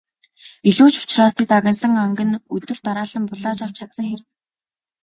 Илүү 0.69 0.87
ч 0.93 0.95
учраас 1.03 1.33
тэд 1.35 1.49
агнасан 1.57 1.93
анг 2.03 2.19
нь 2.27 2.39
өдөр 2.55 2.79
дараалан 2.85 3.23
булааж 3.29 3.59
авч 3.65 3.75
чадсан 3.79 4.05
хэрэг. 4.09 4.27